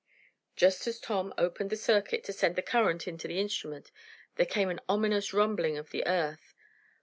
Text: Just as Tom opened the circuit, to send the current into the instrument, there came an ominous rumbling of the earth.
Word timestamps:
Just 0.55 0.87
as 0.87 0.99
Tom 0.99 1.31
opened 1.37 1.69
the 1.69 1.75
circuit, 1.77 2.23
to 2.23 2.33
send 2.33 2.55
the 2.55 2.63
current 2.63 3.07
into 3.07 3.27
the 3.27 3.39
instrument, 3.39 3.91
there 4.35 4.47
came 4.47 4.69
an 4.71 4.81
ominous 4.89 5.31
rumbling 5.31 5.77
of 5.77 5.91
the 5.91 6.07
earth. 6.07 6.55